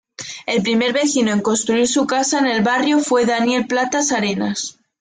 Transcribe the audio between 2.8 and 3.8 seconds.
fue Daniel